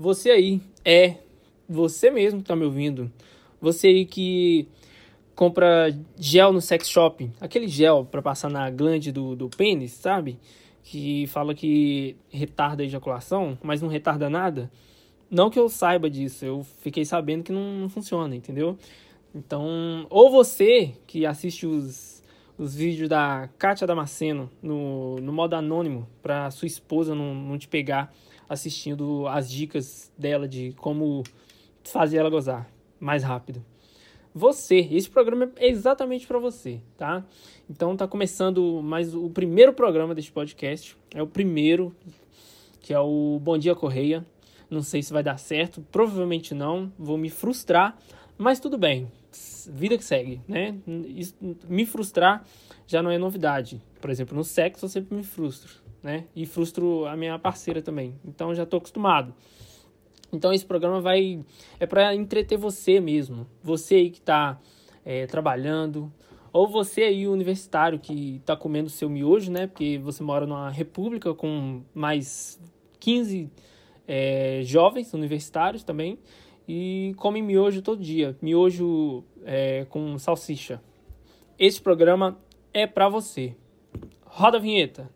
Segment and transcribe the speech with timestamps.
[0.00, 1.16] Você aí é
[1.68, 3.12] você mesmo que tá me ouvindo.
[3.60, 4.66] Você aí que
[5.34, 10.38] compra gel no sex shop, aquele gel para passar na glande do, do pênis, sabe?
[10.82, 14.70] Que fala que retarda a ejaculação, mas não retarda nada.
[15.30, 18.78] Não que eu saiba disso, eu fiquei sabendo que não, não funciona, entendeu?
[19.34, 22.19] Então, ou você que assiste os,
[22.60, 27.66] os vídeos da Kátia Damasceno no, no modo anônimo, para sua esposa não, não te
[27.66, 28.12] pegar
[28.46, 31.22] assistindo as dicas dela de como
[31.82, 32.70] fazer ela gozar
[33.00, 33.64] mais rápido.
[34.34, 37.24] Você, esse programa é exatamente para você, tá?
[37.68, 41.96] Então tá começando mais o primeiro programa deste podcast, é o primeiro,
[42.82, 44.24] que é o Bom Dia Correia.
[44.68, 47.96] Não sei se vai dar certo, provavelmente não, vou me frustrar,
[48.36, 49.10] mas tudo bem.
[49.72, 50.76] Vida que segue, né?
[50.86, 51.34] Isso,
[51.68, 52.44] me frustrar
[52.86, 53.80] já não é novidade.
[54.00, 56.24] Por exemplo, no sexo eu sempre me frustro, né?
[56.34, 58.14] E frustro a minha parceira também.
[58.24, 59.34] Então já tô acostumado.
[60.32, 61.44] Então esse programa vai
[61.78, 64.60] é para entreter você mesmo, você aí que está
[65.04, 66.12] é, trabalhando,
[66.52, 69.66] ou você aí universitário que está comendo seu miojo, né?
[69.66, 72.60] Porque você mora numa república com mais
[72.98, 73.50] 15
[74.06, 76.18] é, jovens universitários também
[76.72, 80.80] e come miojo todo dia, miojo é, com salsicha.
[81.58, 82.38] Esse programa
[82.72, 83.56] é para você.
[84.24, 85.10] Roda a vinheta.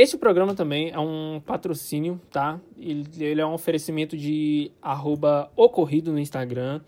[0.00, 2.58] Esse programa também é um patrocínio, tá?
[2.78, 6.80] Ele, ele é um oferecimento de arroba ocorrido no Instagram.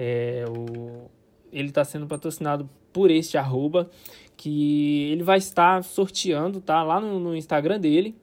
[0.00, 1.10] É, o,
[1.52, 3.90] ele está sendo patrocinado por este arroba,
[4.36, 6.84] que ele vai estar sorteando, tá?
[6.84, 8.14] Lá no, no Instagram dele,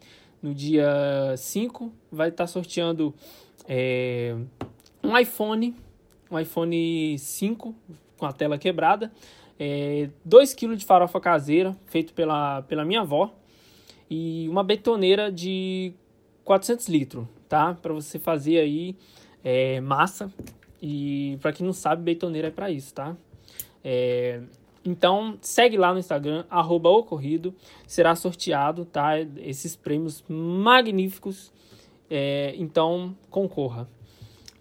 [0.41, 3.13] no dia 5, vai estar sorteando
[3.67, 4.33] é,
[5.03, 5.75] um iPhone,
[6.31, 7.75] um iPhone 5
[8.17, 9.11] com a tela quebrada,
[10.23, 13.35] 2 é, de farofa caseira, feito pela, pela minha avó,
[14.09, 15.93] e uma betoneira de
[16.45, 17.73] 400 litros, tá?
[17.73, 18.95] Para você fazer aí
[19.43, 20.31] é, massa.
[20.87, 23.17] E para quem não sabe, betoneira é para isso, tá?
[23.83, 24.39] É,
[24.85, 27.55] então, segue lá no Instagram, arroba ocorrido,
[27.87, 29.19] será sorteado, tá?
[29.37, 31.51] Esses prêmios magníficos.
[32.07, 33.89] É, então, concorra.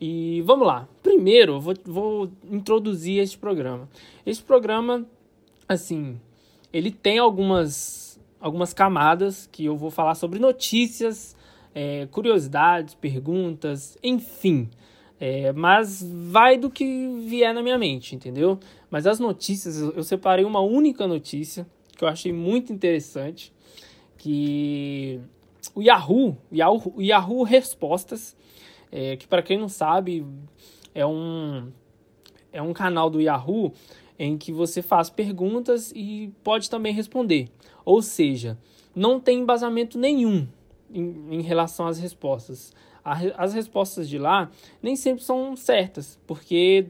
[0.00, 0.88] E vamos lá.
[1.02, 3.86] Primeiro, vou, vou introduzir este programa.
[4.24, 5.04] Este programa,
[5.68, 6.18] assim,
[6.72, 11.36] ele tem algumas algumas camadas que eu vou falar sobre notícias,
[11.74, 14.70] é, curiosidades, perguntas, enfim.
[15.26, 16.84] É, mas vai do que
[17.26, 18.58] vier na minha mente, entendeu?
[18.90, 23.50] Mas as notícias, eu separei uma única notícia que eu achei muito interessante,
[24.18, 25.18] que
[25.74, 28.36] o Yahoo, Yahoo, Yahoo Respostas,
[28.92, 30.26] é, que para quem não sabe
[30.94, 31.72] é um
[32.52, 33.72] é um canal do Yahoo
[34.18, 37.48] em que você faz perguntas e pode também responder.
[37.82, 38.58] Ou seja,
[38.94, 40.46] não tem embasamento nenhum
[40.92, 42.74] em, em relação às respostas.
[43.04, 44.50] As respostas de lá
[44.82, 46.86] nem sempre são certas, porque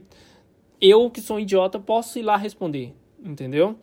[0.79, 2.93] eu, que sou um idiota, posso ir lá responder,
[3.23, 3.75] entendeu?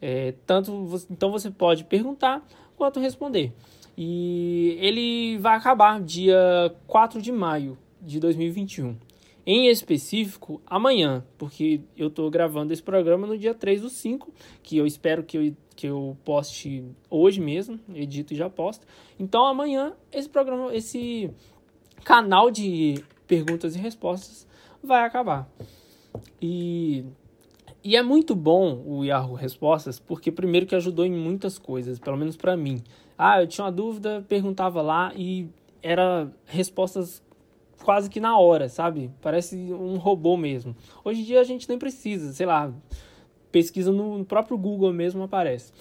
[0.00, 3.52] É, tanto então você pode perguntar quanto responder.
[3.96, 8.96] E ele vai acabar dia 4 de maio de 2021.
[9.44, 14.32] Em específico, amanhã, porque eu estou gravando esse programa no dia 3 do 5,
[14.62, 18.86] que eu espero que eu, que eu poste hoje mesmo, edito e já posto.
[19.18, 21.28] Então amanhã esse programa, esse
[22.04, 24.46] canal de perguntas e respostas
[24.82, 25.48] vai acabar.
[26.40, 27.04] E,
[27.82, 32.16] e é muito bom o Yahoo Respostas, porque primeiro que ajudou em muitas coisas, pelo
[32.16, 32.82] menos para mim.
[33.16, 35.48] Ah, eu tinha uma dúvida, perguntava lá e
[35.82, 37.22] era respostas
[37.82, 39.10] quase que na hora, sabe?
[39.20, 40.74] Parece um robô mesmo.
[41.04, 42.72] Hoje em dia a gente nem precisa, sei lá,
[43.50, 45.72] pesquisa no próprio Google mesmo aparece.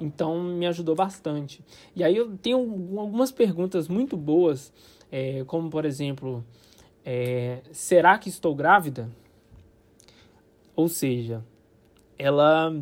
[0.00, 1.62] Então me ajudou bastante.
[1.94, 2.58] E aí eu tenho
[2.98, 4.72] algumas perguntas muito boas,
[5.10, 6.44] é, como por exemplo,
[7.04, 9.10] é, será que estou grávida?
[10.76, 11.44] Ou seja,
[12.18, 12.74] ela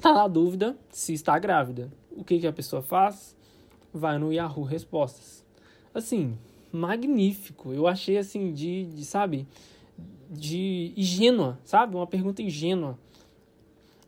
[0.00, 1.90] tá na dúvida se está grávida.
[2.10, 3.36] O que, que a pessoa faz?
[3.92, 5.44] Vai no Yahoo Respostas.
[5.92, 6.36] Assim,
[6.70, 7.72] magnífico.
[7.72, 9.46] Eu achei assim de, de sabe,
[10.30, 11.96] de ingênua, sabe?
[11.96, 12.98] Uma pergunta ingênua.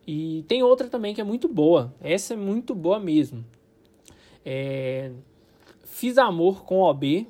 [0.05, 1.93] E tem outra também que é muito boa.
[1.99, 3.43] Essa é muito boa mesmo.
[4.45, 5.11] É,
[5.83, 7.27] fiz amor com OB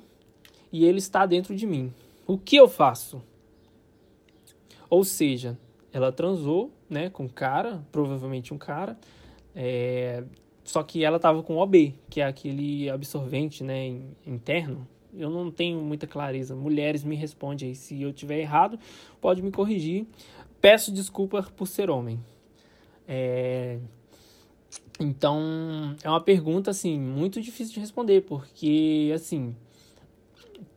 [0.72, 1.92] e ele está dentro de mim.
[2.26, 3.22] O que eu faço?
[4.90, 5.58] Ou seja,
[5.92, 8.98] ela transou, né, com um cara, provavelmente um cara,
[9.54, 10.24] é,
[10.68, 14.86] só que ela estava com OB, que é aquele absorvente, né, interno,
[15.16, 16.54] Eu não tenho muita clareza.
[16.54, 17.74] Mulheres me respondem aí.
[17.74, 18.78] Se eu tiver errado,
[19.20, 20.06] pode me corrigir.
[20.60, 22.20] Peço desculpa por ser homem.
[23.06, 23.78] É...
[25.00, 29.56] Então, é uma pergunta, assim, muito difícil de responder, porque, assim,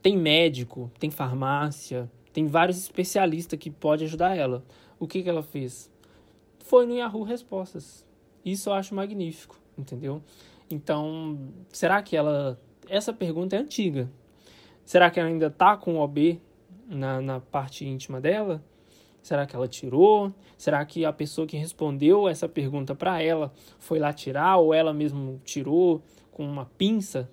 [0.01, 4.63] tem médico, tem farmácia, tem vários especialistas que podem ajudar ela.
[4.99, 5.91] O que, que ela fez?
[6.59, 8.05] Foi no Yahoo Respostas.
[8.43, 10.21] Isso eu acho magnífico, entendeu?
[10.69, 11.37] Então,
[11.69, 12.59] será que ela.
[12.89, 14.09] Essa pergunta é antiga.
[14.85, 16.41] Será que ela ainda tá com o OB
[16.87, 18.63] na, na parte íntima dela?
[19.21, 20.33] Será que ela tirou?
[20.57, 24.93] Será que a pessoa que respondeu essa pergunta para ela foi lá tirar ou ela
[24.93, 26.01] mesmo tirou
[26.31, 27.29] com uma pinça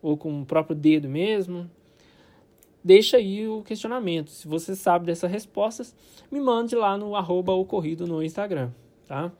[0.00, 1.68] ou com o próprio dedo mesmo?
[2.82, 4.30] Deixa aí o questionamento.
[4.30, 5.94] Se você sabe dessas respostas,
[6.30, 8.70] me mande lá no arroba ocorrido no Instagram,
[9.06, 9.32] tá?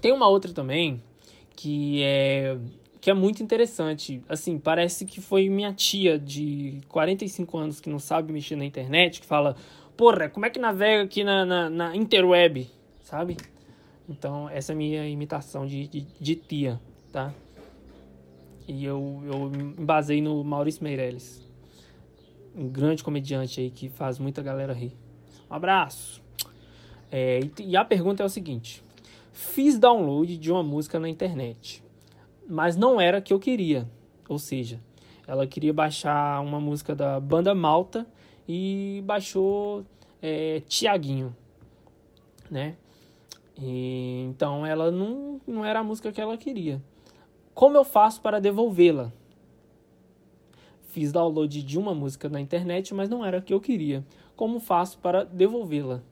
[0.00, 1.02] Tem uma outra também
[1.56, 2.56] que é
[3.00, 4.22] que é muito interessante.
[4.28, 9.20] Assim, parece que foi minha tia de 45 anos que não sabe mexer na internet,
[9.20, 9.56] que fala:
[9.96, 12.68] porra, como é que navega aqui na, na, na interweb,
[13.02, 13.36] sabe?
[14.08, 16.80] Então, essa é minha imitação de, de, de tia,
[17.12, 17.32] tá?
[18.66, 21.47] E eu, eu me basei no Maurício Meirelles,
[22.58, 24.96] um grande comediante aí que faz muita galera rir.
[25.48, 26.20] Um abraço!
[27.10, 28.82] É, e, a pergunta é o seguinte:
[29.32, 31.82] fiz download de uma música na internet,
[32.48, 33.88] mas não era a que eu queria.
[34.28, 34.80] Ou seja,
[35.26, 38.06] ela queria baixar uma música da banda Malta
[38.46, 39.84] e baixou
[40.20, 41.34] é, Tiaguinho,
[42.50, 42.76] né?
[43.56, 46.82] E, então ela não, não era a música que ela queria.
[47.54, 49.12] Como eu faço para devolvê-la?
[50.88, 54.04] Fiz download de uma música na internet, mas não era a que eu queria.
[54.34, 56.02] Como faço para devolvê-la?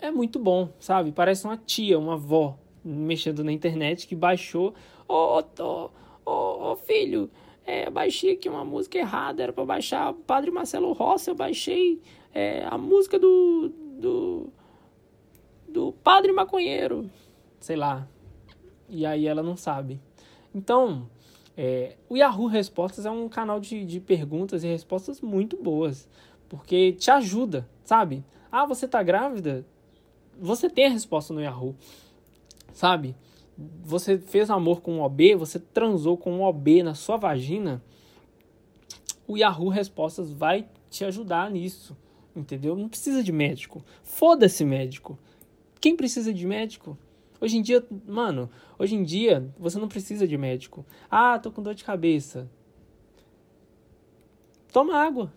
[0.00, 1.12] É muito bom, sabe?
[1.12, 4.74] Parece uma tia, uma avó mexendo na internet que baixou.
[5.06, 5.90] Ô, oh,
[6.24, 7.30] oh, oh, filho,
[7.64, 12.00] é, baixei aqui uma música errada, era para baixar Padre Marcelo Rossi, eu baixei
[12.34, 14.48] é, a música do, do,
[15.68, 17.08] do Padre Maconheiro,
[17.60, 18.08] sei lá.
[18.88, 20.00] E aí ela não sabe.
[20.54, 21.08] Então,
[21.56, 26.08] é, o Yahoo Respostas é um canal de, de perguntas e respostas muito boas,
[26.48, 28.24] porque te ajuda, sabe?
[28.50, 29.66] Ah, você tá grávida?
[30.40, 31.74] Você tem a resposta no Yahoo,
[32.72, 33.14] sabe?
[33.84, 37.82] você fez amor com um OB, você transou com um OB na sua vagina,
[39.26, 41.96] o Yahoo Respostas vai te ajudar nisso,
[42.34, 42.76] entendeu?
[42.76, 43.84] Não precisa de médico.
[44.02, 45.18] Foda-se médico.
[45.80, 46.98] Quem precisa de médico?
[47.42, 48.48] Hoje em dia, mano,
[48.78, 50.86] hoje em dia você não precisa de médico.
[51.10, 52.48] Ah, tô com dor de cabeça.
[54.72, 55.32] Toma água.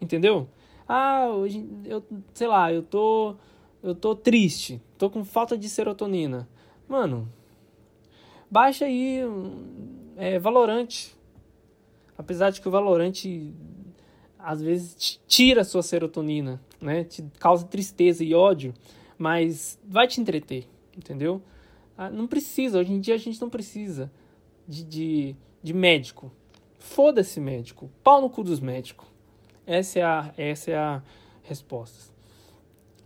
[0.00, 0.48] Entendeu?
[0.88, 2.02] Ah, hoje eu,
[2.34, 3.36] sei lá, eu tô
[3.84, 6.48] eu tô triste, tô com falta de serotonina.
[6.88, 7.32] Mano,
[8.50, 9.20] baixa aí
[10.16, 11.16] é, Valorante.
[12.18, 13.54] Apesar de que o Valorante
[14.36, 17.04] às vezes tira a sua serotonina, né?
[17.04, 18.74] Te causa tristeza e ódio,
[19.18, 21.42] mas vai te entreter, entendeu?
[21.96, 24.10] Ah, não precisa, hoje em dia a gente não precisa
[24.66, 26.32] de, de, de médico.
[26.78, 27.90] Foda-se médico.
[28.02, 29.06] Pau no cu dos médicos.
[29.66, 31.02] Essa é a, essa é a
[31.42, 32.12] resposta.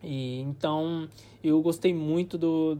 [0.02, 1.08] E então
[1.42, 2.78] eu gostei muito do,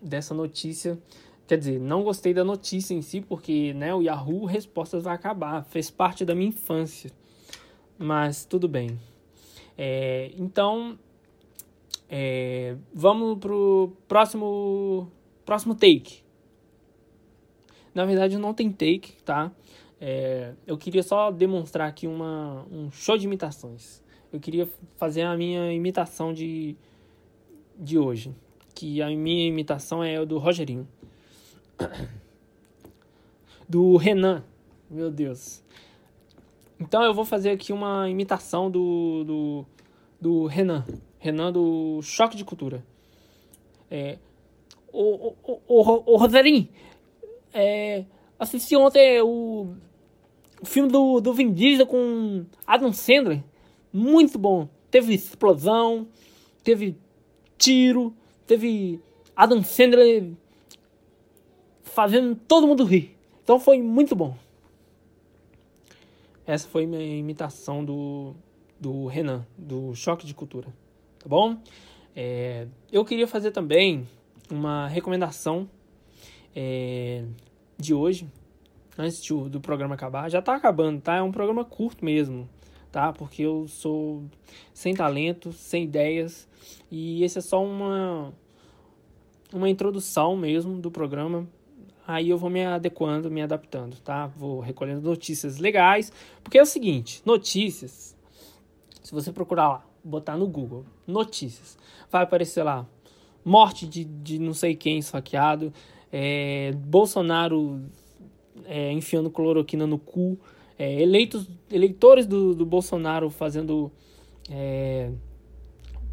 [0.00, 0.98] dessa notícia.
[1.46, 5.64] Quer dizer, não gostei da notícia em si, porque né, o Yahoo Respostas vai acabar.
[5.64, 7.10] Fez parte da minha infância.
[7.98, 8.98] Mas tudo bem.
[9.76, 10.98] É, então,
[12.12, 15.10] é, vamos pro próximo,
[15.44, 16.22] próximo take.
[17.92, 19.50] Na verdade, não tem take, tá?
[20.00, 24.02] É, eu queria só demonstrar aqui uma, um show de imitações
[24.32, 24.66] eu queria
[24.96, 26.74] fazer a minha imitação de,
[27.78, 28.34] de hoje.
[28.74, 30.88] Que a minha imitação é do Rogerinho.
[33.68, 34.42] Do Renan.
[34.90, 35.62] Meu Deus.
[36.80, 39.66] Então eu vou fazer aqui uma imitação do, do,
[40.22, 40.84] do Renan.
[41.18, 42.86] Renan do Choque de Cultura.
[43.90, 44.18] É,
[44.92, 46.68] o, o, o, o Rogerinho,
[47.52, 48.04] é,
[48.38, 49.74] assisti ontem o,
[50.60, 53.42] o filme do, do Vin Diesel com Adam Sandler
[53.92, 54.68] muito bom.
[54.92, 56.06] Teve explosão,
[56.62, 56.96] teve
[57.58, 58.14] tiro,
[58.46, 59.00] teve
[59.34, 60.30] Adam Sandler
[61.82, 63.16] fazendo todo mundo rir.
[63.42, 64.36] Então foi muito bom.
[66.46, 68.36] Essa foi minha imitação do,
[68.82, 70.68] do Renan, do Choque de Cultura.
[71.18, 71.56] Tá bom?
[72.14, 74.06] É, eu queria fazer também
[74.50, 75.66] uma recomendação
[76.54, 77.24] é,
[77.78, 78.28] de hoje,
[78.98, 80.28] antes do, do programa acabar.
[80.28, 81.16] Já tá acabando, tá?
[81.16, 82.46] É um programa curto mesmo
[82.92, 83.10] tá?
[83.10, 84.22] Porque eu sou
[84.74, 86.46] sem talento, sem ideias
[86.90, 88.32] e esse é só uma
[89.52, 91.48] uma introdução mesmo do programa.
[92.06, 94.26] aí eu vou me adequando, me adaptando, tá?
[94.26, 96.12] Vou recolhendo notícias legais,
[96.44, 98.16] porque é o seguinte, notícias,
[99.02, 101.78] se você procurar lá, botar no Google, notícias,
[102.10, 102.86] vai aparecer lá,
[103.44, 105.72] morte de, de não sei quem esfaqueado,
[106.12, 107.80] é, Bolsonaro
[108.64, 110.38] é, enfiando cloroquina no cu,
[110.78, 113.90] é, eleitos, eleitores do, do Bolsonaro fazendo
[114.50, 115.10] é,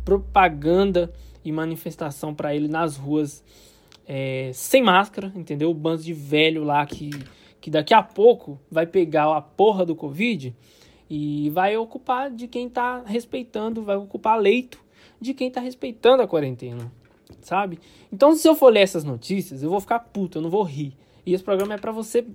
[0.04, 3.44] propaganda e manifestação para ele nas ruas
[4.08, 5.70] é, sem máscara, entendeu?
[5.70, 7.12] O bando de velho lá que,
[7.62, 10.56] que daqui a pouco vai pegar a porra do Covid
[11.10, 14.80] e vai ocupar de quem tá respeitando, vai ocupar leito
[15.20, 16.92] de quem tá respeitando a quarentena,
[17.42, 17.80] sabe?
[18.12, 20.94] Então, se eu for ler essas notícias, eu vou ficar puto, eu não vou rir.
[21.26, 22.26] E esse programa é para você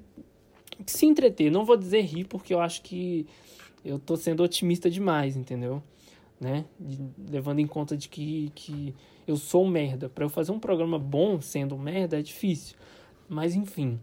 [0.87, 1.51] se entreter.
[1.51, 3.27] Não vou dizer rir, porque eu acho que
[3.85, 5.83] eu tô sendo otimista demais, entendeu?
[6.41, 6.65] Né?
[6.79, 7.01] De,
[7.31, 8.95] levando em conta de que, que
[9.27, 10.09] eu sou merda.
[10.09, 12.77] Para eu fazer um programa bom sendo merda é difícil.
[13.29, 13.99] Mas enfim.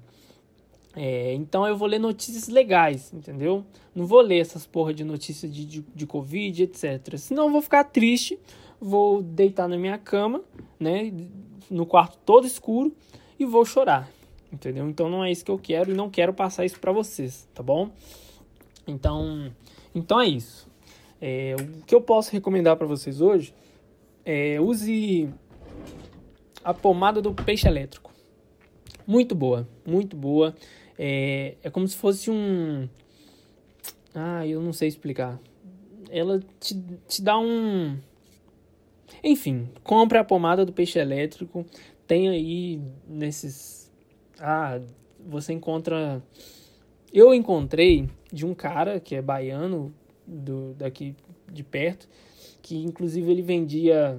[0.96, 3.66] É, então eu vou ler notícias legais, entendeu?
[3.96, 7.18] Não vou ler essas porra de notícias de, de, de Covid, etc.
[7.18, 8.38] Senão eu vou ficar triste,
[8.80, 10.42] vou deitar na minha cama,
[10.80, 11.14] né?
[11.70, 12.94] No quarto todo escuro
[13.40, 14.10] e vou chorar,
[14.52, 14.90] entendeu?
[14.90, 17.64] Então não é isso que eu quero e não quero passar isso para vocês, tá
[17.64, 17.90] bom?
[18.86, 19.50] Então,
[19.96, 20.70] então é isso.
[21.22, 23.54] É, o que eu posso recomendar para vocês hoje
[24.26, 25.30] é use
[26.64, 28.11] a pomada do peixe elétrico.
[29.12, 30.56] Muito boa, muito boa.
[30.98, 32.88] É, é como se fosse um.
[34.16, 35.38] Ah, eu não sei explicar.
[36.10, 37.98] Ela te, te dá um.
[39.22, 41.66] Enfim, compre a pomada do peixe elétrico.
[42.08, 43.92] Tem aí nesses.
[44.40, 44.80] Ah,
[45.28, 46.24] você encontra.
[47.12, 49.94] Eu encontrei de um cara que é baiano,
[50.26, 51.18] do, daqui
[51.52, 52.08] de perto,
[52.62, 54.18] que inclusive ele vendia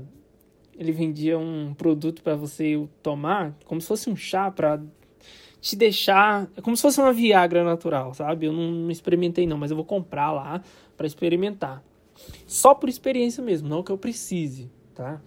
[0.76, 4.80] ele vendia um produto para você tomar, como se fosse um chá para
[5.60, 6.50] te deixar.
[6.56, 8.46] É como se fosse uma Viagra natural, sabe?
[8.46, 10.62] Eu não, não experimentei, não, mas eu vou comprar lá
[10.96, 11.82] para experimentar.
[12.46, 15.20] Só por experiência mesmo, não que eu precise, tá?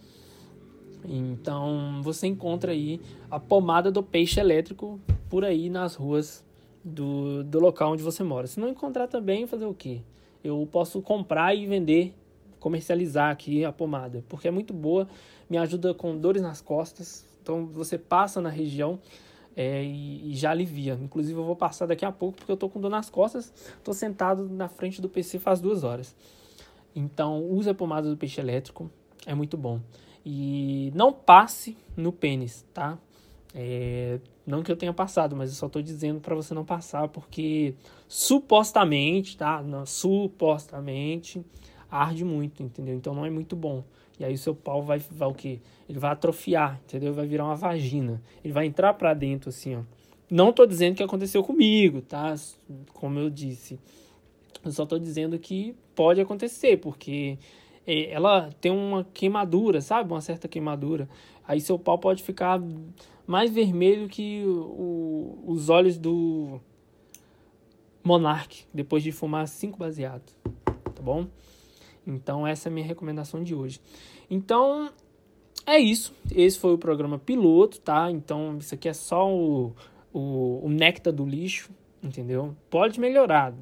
[1.07, 2.99] Então você encontra aí
[3.29, 4.99] a pomada do peixe elétrico
[5.29, 6.43] por aí nas ruas
[6.83, 8.47] do, do local onde você mora.
[8.47, 10.01] Se não encontrar também, fazer o quê?
[10.43, 12.13] Eu posso comprar e vender,
[12.65, 15.07] comercializar aqui a pomada, porque é muito boa,
[15.47, 17.23] me ajuda com dores nas costas.
[17.39, 18.97] Então você passa na região
[19.55, 20.97] é, e, e, já alivia.
[20.99, 23.53] Inclusive, eu vou passar daqui a pouco porque eu tô com dor nas costas.
[23.83, 26.15] Tô sentado na frente do PC faz duas horas.
[26.95, 28.89] Então, use a pomada do peixe elétrico,
[29.27, 29.79] é muito bom.
[30.25, 32.97] E não passe no pênis, tá?
[33.53, 37.09] É, não que eu tenha passado, mas eu só tô dizendo para você não passar,
[37.09, 37.75] porque
[38.07, 39.61] supostamente, tá?
[39.61, 41.45] Não, supostamente
[41.95, 42.95] arde muito, entendeu?
[42.95, 43.83] Então não é muito bom.
[44.19, 45.59] E aí o seu pau vai, vai o quê?
[45.89, 47.13] Ele vai atrofiar, entendeu?
[47.13, 48.21] Vai virar uma vagina.
[48.43, 49.81] Ele vai entrar para dentro assim, ó.
[50.29, 52.33] Não tô dizendo que aconteceu comigo, tá?
[52.93, 53.79] Como eu disse.
[54.63, 57.37] Eu só tô dizendo que pode acontecer, porque
[57.85, 60.11] é, ela tem uma queimadura, sabe?
[60.11, 61.07] Uma certa queimadura.
[61.47, 62.59] Aí seu pau pode ficar
[63.27, 66.59] mais vermelho que o, os olhos do
[68.03, 70.35] Monark, depois de fumar cinco baseados.
[70.63, 71.27] Tá bom?
[72.05, 73.79] Então, essa é a minha recomendação de hoje.
[74.29, 74.91] Então,
[75.65, 76.13] é isso.
[76.31, 78.11] Esse foi o programa piloto, tá?
[78.11, 79.73] Então, isso aqui é só o,
[80.13, 81.69] o, o néctar do lixo,
[82.03, 82.55] entendeu?
[82.69, 83.53] Pode melhorar,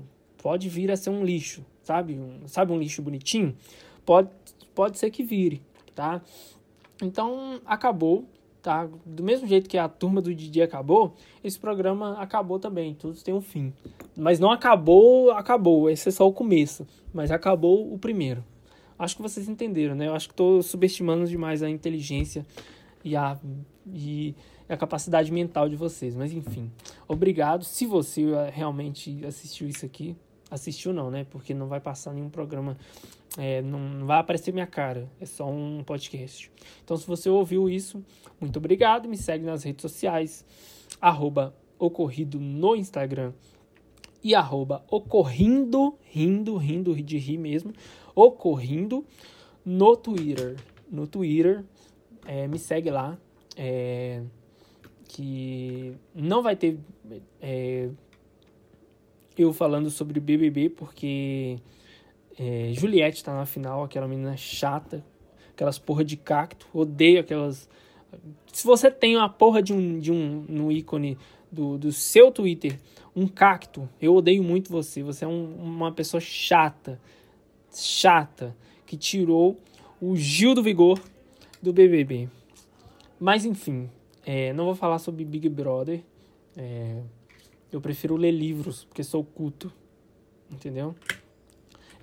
[0.42, 2.14] pode vir a ser um lixo, sabe?
[2.14, 3.56] Um, sabe um lixo bonitinho?
[4.06, 4.30] Pode,
[4.76, 5.62] pode ser que vire,
[5.96, 6.22] tá?
[7.02, 8.26] Então, acabou,
[8.62, 8.90] tá?
[9.06, 12.94] Do mesmo jeito que a turma do Didi acabou, esse programa acabou também.
[12.94, 13.74] Tudo tem um fim.
[14.15, 15.89] Mas não acabou, acabou.
[15.89, 16.86] Esse é só o começo.
[17.13, 18.43] Mas acabou o primeiro.
[18.98, 20.08] Acho que vocês entenderam, né?
[20.08, 22.46] Eu acho que estou subestimando demais a inteligência
[23.03, 23.38] e a,
[23.91, 24.36] e
[24.70, 26.15] a capacidade mental de vocês.
[26.15, 26.72] Mas enfim,
[27.08, 27.63] obrigado.
[27.63, 30.15] Se você realmente assistiu isso aqui,
[30.50, 31.25] assistiu não, né?
[31.29, 32.77] Porque não vai passar nenhum programa,
[33.38, 35.10] é, não, não vai aparecer minha cara.
[35.20, 36.51] É só um podcast.
[36.84, 38.03] Então, se você ouviu isso,
[38.39, 39.10] muito obrigado.
[39.10, 40.46] Me segue nas redes sociais,
[41.01, 43.34] arroba ocorrido no Instagram
[44.24, 47.74] e arroba ocorrindo, rindo, rindo de rir mesmo,
[48.15, 49.06] ocorrindo
[49.65, 50.56] no Twitter.
[50.89, 51.65] No Twitter,
[52.25, 53.18] é, me segue lá,
[53.58, 54.22] é,
[55.08, 56.80] que não vai ter
[57.42, 57.89] é,
[59.38, 61.58] eu falando sobre BBB, porque
[62.38, 65.03] é, Juliette tá na final, aquela menina chata,
[65.51, 67.70] aquelas porra de cacto, odeio aquelas...
[68.51, 71.18] Se você tem uma porra de um, de um no ícone
[71.54, 72.80] do, do seu Twitter
[73.16, 75.04] um cacto, eu odeio muito você.
[75.04, 77.00] Você é um, uma pessoa chata,
[77.72, 78.56] chata,
[78.86, 79.60] que tirou
[80.02, 81.00] o Gil do Vigor
[81.62, 82.28] do BBB.
[83.20, 83.90] Mas enfim,
[84.26, 86.02] é, não vou falar sobre Big Brother.
[86.58, 87.02] É,
[87.72, 89.72] eu prefiro ler livros, porque sou culto.
[90.52, 90.96] Entendeu?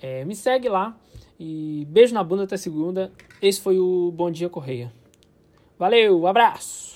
[0.00, 0.99] É, me segue lá.
[1.38, 3.12] E beijo na bunda até segunda.
[3.42, 4.92] Esse foi o Bom Dia Correia.
[5.78, 6.89] Valeu, abraço!